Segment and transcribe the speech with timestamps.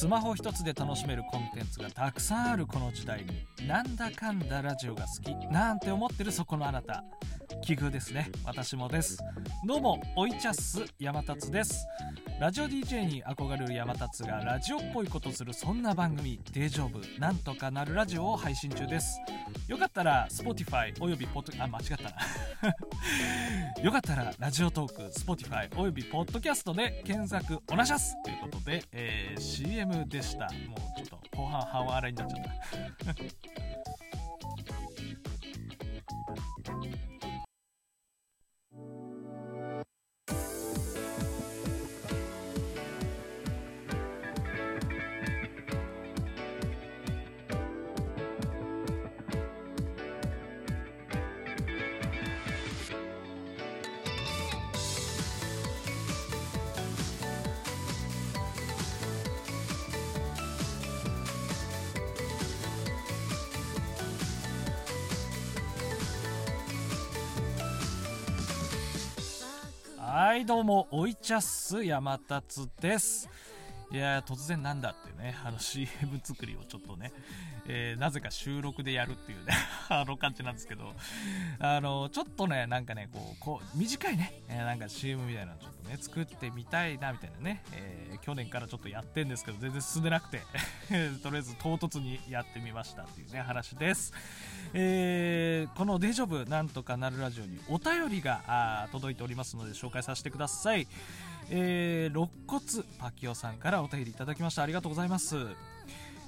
[0.00, 7.04] スマホ一つで楽しめるコンテンツがたくさんあるこの時代になんだかんだラジオが好きなんて思ってるそこのあなた。
[7.62, 8.30] 奇遇ですね。
[8.46, 9.18] 私もです。
[9.68, 10.86] どうもおいちゃっす。
[10.98, 11.86] 山達です。
[12.40, 19.20] ラジオ DJ に憧れる山達がラジオっぽいことするそんな番組「デジョブなんとかなるラジオ」を配信中です。
[19.68, 22.10] よかったら Spotify およびポッドあ間違ったな。
[23.84, 30.46] よかったらラジオトーク Spotify およびポッドキャストで検索おなしゃすということで、えー、CM でした。
[30.66, 34.09] もうちょっと後半半笑いになっちゃった。
[70.22, 73.26] はいどうもおいちゃっす山達です。
[73.92, 75.88] いや突然なんだってねあの CM
[76.22, 77.12] 作りをちょっとね、
[77.66, 79.52] えー、なぜか収録でやるっていうね
[79.90, 80.94] あの感じなんですけど
[81.58, 90.40] あのちょっとねなんかねこうこう短いね、えー、なんか CM みたいなのちょっとね作ってみたいなみたいなね、えー、去年からちょっとやってんですけど全然進んでなくて
[91.22, 94.12] とりあえず唐突にやってみましたっていうね話です。
[94.72, 100.86] えー、このデジョブなんとかなるラジオにお便りが届いておりますので紹介させてください、
[101.50, 102.62] えー、肋骨
[102.98, 104.62] パキオさんからお便りいただきました。
[104.62, 105.36] ありがとうございます。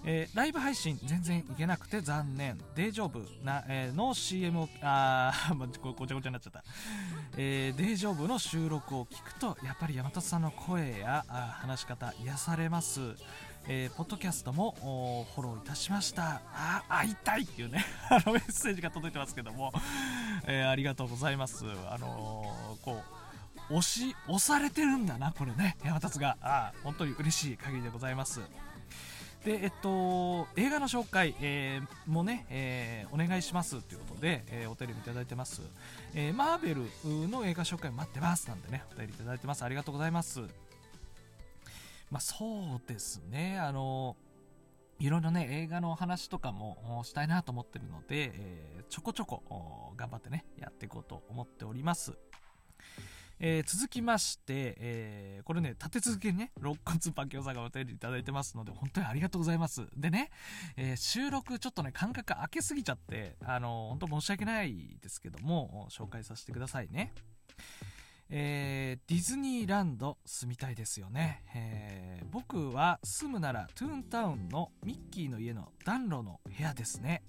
[0.05, 2.59] えー、ライブ配信全然いけなくて残念。
[2.75, 6.65] デジョブな、えー、の CM を あーごちゃごちゃになっちゃった、
[7.37, 13.01] えー、デジョブの収録を聞くとやっぱり山里さんの声やあ話し方癒されます。
[13.69, 14.75] えー、ポッドキャストも
[15.37, 16.43] フォローいたしました。
[16.53, 19.73] あ会いたいっていうね あのメッセージが届いてますけども、
[20.47, 21.65] えー、ありがとうございます。
[21.89, 23.22] あのー、こう
[23.77, 25.77] 押し押されてるんだなこれね。
[25.85, 26.37] 山達が。
[26.41, 28.41] あ本当に嬉しい限りでございます。
[29.45, 35.63] でえっと映画の紹介、えー、もね、えー、お願いしますということで、えー、お便りいただいてます、
[36.15, 39.65] えー、マーベルの映画紹介待ってますなんでねお便りいただいてます。
[39.65, 40.43] ありがとうございます。
[42.13, 42.45] まあ、そ
[42.77, 44.19] うですね、あの、
[44.99, 52.13] いろいろね、映画の話とかもしたいなと思ってるので、えー、ちょこちょこ頑張ってね、やっていこうと思っております。
[53.45, 59.85] えー、続きまして、えー、これね、立て続けにね、肋骨パキオさんがお便りいただいてますので、本当にありがとうございます。
[59.97, 60.31] でね、
[60.77, 67.13] えー、収録ちょっとね、間隔空けすぎちゃって、あの、本当申し訳ないですけども、紹介させてくださいね。
[68.31, 77.25] えー、ディズニーランド住みたいですよね、えー、僕は住むならトゥーンタウンのミッキーの家の暖炉の部屋ですね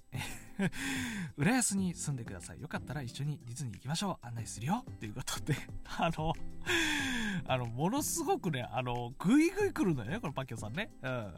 [1.37, 2.61] 浦安に住んでください。
[2.61, 4.25] よかったら一緒にディズニー行きましょう。
[4.25, 4.85] 案内するよ。
[4.99, 5.55] ということで。
[5.97, 6.33] あの
[7.45, 11.33] あのものすごくねあのグイグイ来るのよねこのパッキョさんね、うん、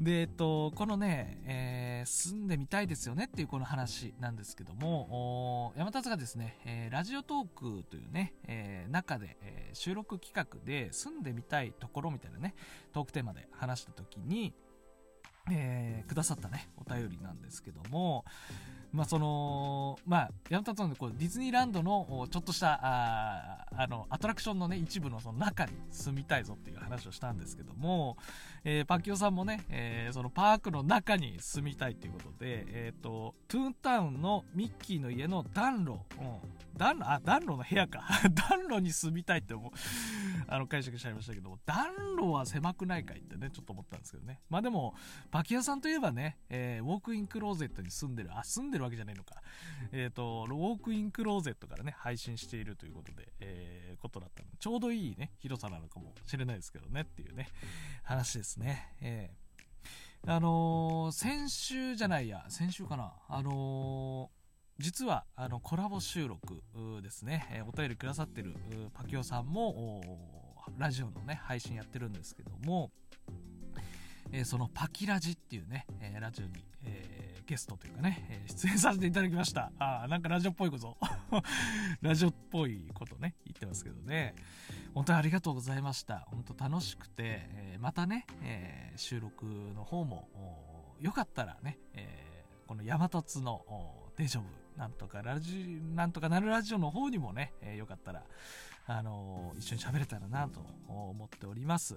[0.00, 12.54] でえっとこのね、えー、住んでみたいですよねっていうこの話なんですけども山田がですね、えー、ラジオトークというね、えー、中で、え収録企画で住んでみたいところみたいなね
[12.92, 14.54] トークテーマで話した時に
[15.50, 18.24] えー、くださったね、お便りなんですけども、
[18.92, 28.16] まあ、その、まあ、山田さんでこうディズニーランドのちょっとしたああのアトラクションのね一部のその中に住みたいぞっていう話をしたんですけども、
[28.64, 38.02] えー、パキオさんもね、えー、そのパークの中に住みたいということで、えっ、ー、とトゥーンタウンのミッキーの家の暖炉、うん、暖炉あ暖炉の部屋か。
[38.48, 39.72] 暖炉に住みたいって思う。
[40.48, 44.94] あの解釈しちゃいましたけど暖炉は狭くないかいってねちょっと思ったんですけどねまあでも
[45.30, 49.34] パキオさんといえばね、えウォークインクローゼットに住んでるあ住んでるわけじゃないのか。
[49.92, 57.48] えっ、ー、と、ウォークインクローゼットからね、配信しているということで、えー、ことだったので、ちょうどいいね、広さなのかもしれないですけどね、っていうね、
[58.02, 58.94] 話ですね。
[59.00, 64.30] えー、あのー、先週じゃないや、先週かな、あの
[64.78, 66.62] 実はあのコラボ収録
[67.02, 68.54] ですね、えー、お便りくださってる
[68.92, 70.02] パキオさんも
[70.78, 72.90] ラジオのね配信やってるんですけども、
[74.32, 76.52] えー、そのパキラジっていうね、えー、ラジオに、
[76.84, 79.72] えー、ゲストというかね、え出演させていただきました。
[79.78, 80.98] あなんかラジオっぽいこと
[82.02, 84.34] ラジオっぽいことね、言ってますけどね。
[84.94, 86.26] 本当にありがとうございました。
[86.26, 90.28] 本当楽しくて、えまたね、え収録の方も、
[91.00, 93.64] よかったらね、えこの山立の
[94.16, 98.22] デジョブ、なんとかラジ、なんとかなるラジオの方にもね、えよかったら、
[98.86, 101.96] あの一緒に喋れたらなと思っております。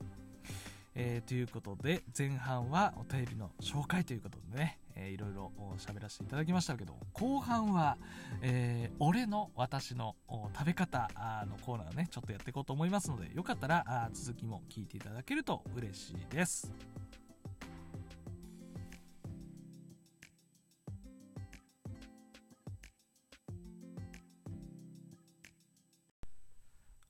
[0.96, 7.98] えー、ということで前半はお便りの紹介ということでね、いろいろ喋らせていただきましたけど後半は、
[8.42, 11.10] えー、俺の私の食べ方
[11.50, 16.74] のコーナーをねちょっとやっていこうと思いますのでよかったら続きも聞いていただけると嬉しいです。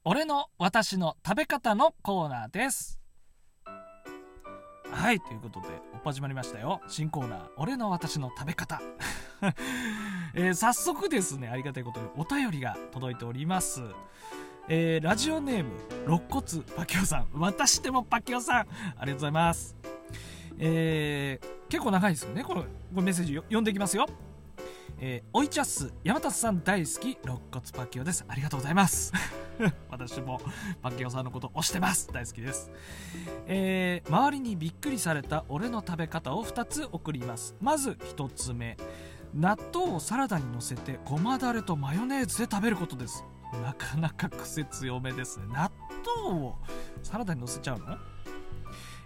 [0.06, 3.02] 俺の私の食べ方のコーナーです。
[4.90, 6.80] はいということでおっ始まりましたよ。
[6.88, 8.82] 新コーナー俺の私の食べ方。
[10.34, 13.82] えー、早速ですねありがたいことにお便りが届いております。
[14.70, 15.72] えー、ラジオネーム
[16.06, 17.28] 肋骨パキオさん。
[17.34, 18.56] 私でもパキオさん。
[18.60, 18.68] あり
[19.00, 19.76] がとうございます。
[20.60, 22.46] えー、結構長いですよね。
[22.46, 24.08] このこのメッセージ読んでいきますよ。
[25.00, 25.94] えー、おいちゃっす。
[26.06, 28.24] 山田さん大好き肋骨パキオです。
[28.30, 29.12] ありがとうございます。
[29.90, 30.40] 私も
[30.82, 32.10] パキオさんのこと推してます。
[32.12, 32.72] 大好きです、
[33.46, 37.56] えー、周りにびっくりされた俺の食べ方を2つ送ります。
[37.62, 38.78] まず1つ目。
[39.34, 43.24] 納豆をサラダにのせてごまだれとマヨネーズで食べることです。
[43.64, 45.46] なかなか癖強めですね。
[45.50, 45.72] 納
[46.26, 46.56] 豆を
[47.04, 47.98] サラダにのせちゃうの？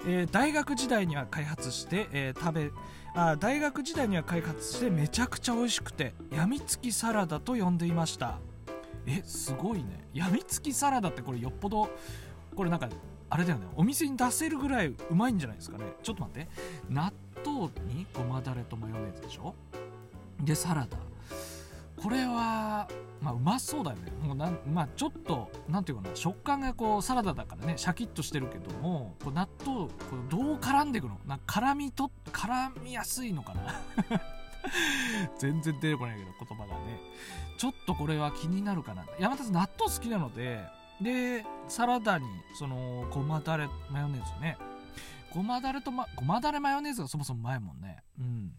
[0.06, 2.71] えー、大学時代には開発して、えー、食べ
[3.15, 8.39] あ大学時代には開発してめちゃくちゃ美味しくてやみつきサラダと呼んでいました。
[9.05, 10.07] えすごいね。
[10.13, 11.89] やみつきサラダってこれよっぽど
[12.55, 12.89] これなんか
[13.29, 13.65] あれだよね。
[13.75, 15.85] お店に出せるぐらいうまいんじゃないですかね。
[16.03, 16.47] ちょっと待って。
[16.89, 17.11] 納
[17.44, 19.55] 豆にごまだれとマヨネーズでしょ？
[20.39, 20.97] でサラダ。
[22.01, 22.88] これは
[23.21, 24.11] まあうまそうだよね。
[24.21, 26.15] もうなまあちょっとなんていうかな。
[26.15, 27.73] 食感がこうサラダだからね。
[27.77, 29.89] シャキッとしてるけどもこう納豆こ
[30.27, 31.17] うどう絡んでいくの？
[31.25, 33.61] なんか絡みと絡みやすいのかな？
[35.38, 37.00] 全然出てこないけど言葉がね。
[37.57, 39.06] ちょっとこれは気になるかな。
[39.19, 40.63] 山田さん納豆好きなので
[41.01, 42.25] でサラダに
[42.57, 44.57] そのごまだれマヨネーズね。
[45.33, 48.03] ごまだれと、ま、ごまだれマヨネーズがそもそも前もんね。
[48.19, 48.51] うん。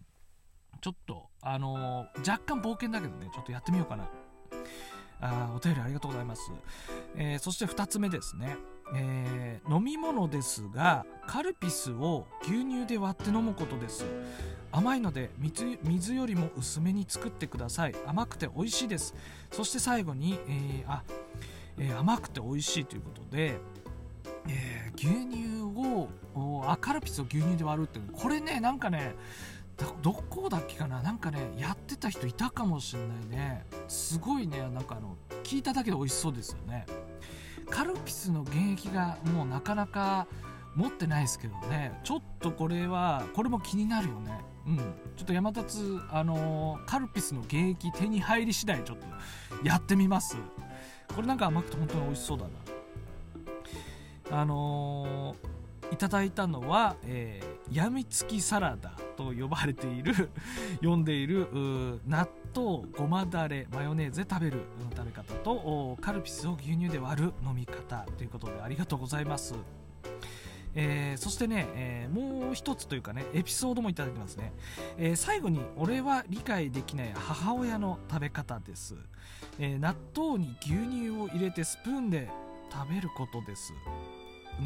[0.81, 3.29] ちょっとあのー、若干冒険だけどね。
[3.33, 4.09] ちょっとやってみようかな。
[5.21, 6.51] あお便りありがとうございます、
[7.17, 8.57] えー、そして2つ目ですね、
[8.93, 14.05] えー、飲み物ですがカルピスを牛乳で割って飲むことです。
[14.71, 17.95] 甘いので水水よりも薄めに作ってください。
[18.07, 19.15] 甘くて美味しいです。
[19.53, 21.03] そして最後に、えー、あ、
[21.79, 23.59] えー、甘くて美味しいということで、
[24.49, 26.09] え、牛乳を
[26.67, 29.15] あカルピスを牛乳で割るってこれねなんかね
[30.03, 31.03] どこだっけかな。
[31.03, 33.65] なんかねやってた人いたかもしんないね。
[33.89, 36.87] すごいねなんかあの聞いただけで美味しそうですよね。
[37.71, 40.27] カルピスの原液がもうなかなか
[40.75, 41.99] 持ってないですけどね。
[42.03, 44.39] ちょっとこれはこれも気になるよね。
[44.67, 44.77] うん。
[44.77, 49.07] ちょっと山立あのー、カルピスの原液手に入り次第ちょっと
[49.67, 50.37] やってみます。
[51.15, 52.45] これなんか甘くて本当に美味しそうだ
[54.31, 54.41] な。
[54.41, 55.55] あのー
[55.93, 60.31] いただいたのは、えー、やみつきサラダと呼ばれている
[60.83, 61.49] 呼んでいる
[62.07, 64.61] 納豆ごまだれマヨネーズで食べる
[64.97, 69.55] 食べ方とカルピスを牛乳で割る飲み方ということでありがとうございます。
[70.77, 74.53] えー、そしてね、えー、もう一つというかねエピソードもいただきますね、
[74.99, 78.97] えー、最後に俺は理解できない母親の食べ方です、
[79.61, 82.29] え納豆に牛乳を入れてスプーンで
[82.73, 83.73] 食べることです。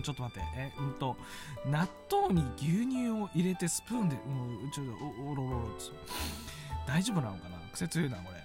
[0.03, 1.17] ちょっと待って、え、うんと、
[1.67, 4.21] 納豆に牛乳を入れてスプーンで、も
[4.67, 5.59] う、ちょっと、おろろろ
[6.89, 7.59] 大丈夫なのかな？
[7.73, 8.39] 癖強いな、これ。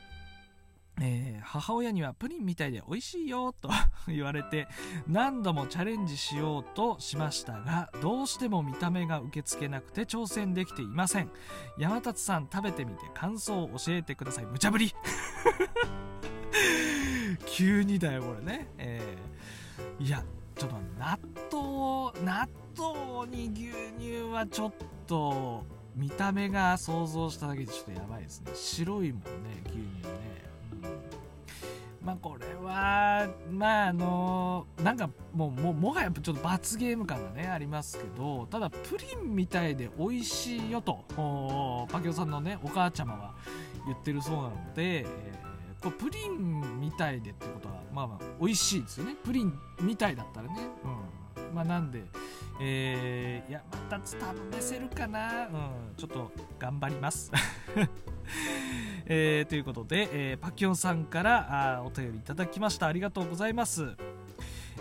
[1.01, 3.69] えー、母親にはプリンみたいで美味しいよと
[4.07, 4.67] 言われて
[5.07, 11.31] 何度もチャレンジしようとしましたがどうしても見た目が受け付けなくて挑戦できていません。
[11.79, 14.45] 山立さん食べてみて感想を教えてください。
[14.45, 14.93] 無茶ぶり。
[17.47, 20.23] 急にだよこれね、えー、いや
[20.55, 21.17] ちょっと納
[21.51, 22.47] 豆納
[22.77, 24.73] 豆に牛乳はちょっ
[25.07, 28.51] と見た目が想像しただけでちょっとやばいですね。
[28.53, 29.23] 白いもんね
[29.65, 29.89] 牛乳ね、
[32.01, 41.03] うん、まあこれはまああのなんかもうももはやちょっと罰ゲーム感がねありますけどただプリンみたいで美味しいよと
[41.91, 43.35] パキオさんのねお母ちゃまは
[43.85, 49.15] 言ってるそうなので、えーこれプリンみたいでってことはまあまあ美味しいですよね。
[49.21, 50.55] プリンみたいだったらね。
[50.85, 51.22] うん。
[51.53, 52.03] まあなんで
[52.59, 54.15] えー、いやまた試
[54.63, 55.47] せるかな。
[55.47, 57.31] うんちょっと頑張ります。
[59.05, 62.87] えー、ということで、えー、パキオンさんからあお便りいただきました。
[62.87, 63.95] ありがとうございます。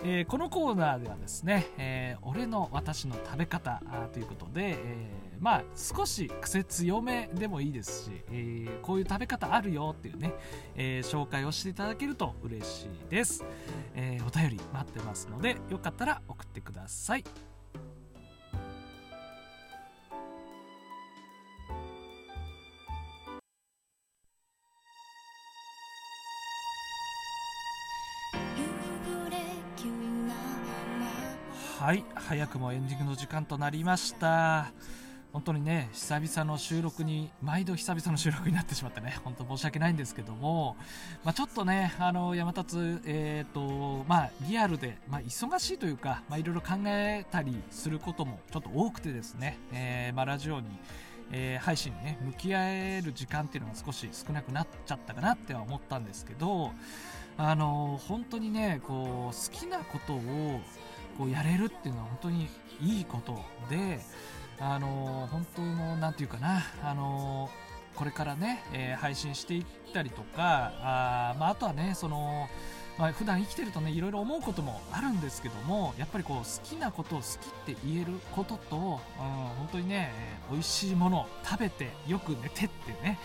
[0.03, 3.81] えー、このコーナーではですね、えー、俺の私の食べ方
[4.11, 10.33] ということで、えーまあ少し癖強めでもいいですし、えー、こういう食べ方あるよっていうね、
[10.73, 13.43] え、紹介をしていただけると嬉しいです、
[13.93, 17.52] え、お便り待ってますのでよかったら送ってください。
[31.83, 34.71] はい早くもエンディングの時間となりました。
[35.33, 40.77] 本当にね久々の収録に毎度久々の収録になってしまってね 本当申し訳ないんですけども、
[41.25, 50.69] まあ、ちょっとねあの山立えっ、とまあリアルで、まあ、忙しいというか、まあ、いろいろ考えたりすることもちょっと多くてですね、えー、まあ、ラジオに
[51.31, 56.71] えー、配信にね向き合える時間っていうのが少し少なくなっちゃったかなっては思ったんですけど
[57.37, 60.61] あのー、本当にねこう好きなことを
[61.17, 62.47] こうやれるっていうのは本当に
[62.81, 63.39] いいこと
[63.69, 63.99] で、
[64.59, 67.49] あの本当の何て言うかな、あの
[67.95, 72.47] これからね、えー、配信していったりとかあ,、まあ、あとはねその
[72.97, 83.17] まあ、普段生きてるとねいろいろ思うこともあるんですけどもやっぱりこう好きなことを好きって言えることと、うん、本当にねえ美味しいものを食べてよく寝てってね、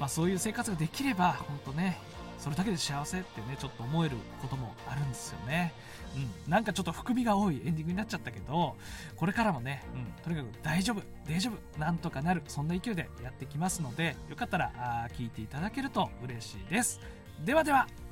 [0.00, 1.98] まあ、そういう生活ができれば本当ね
[2.38, 5.72] それだけで幸せってねちょっと思えることもあるんですよね。
[6.14, 6.50] うん。
[6.50, 8.76] なんかちょっと含みが多いエンディングになっちゃったけど
[9.16, 17.00] これからもね、うん、とにかく大丈夫大丈夫なんとかなるそんな勢いでやってきますのでよかったらあ聞いていただけると嬉しいです。
[17.44, 18.03] ではでは。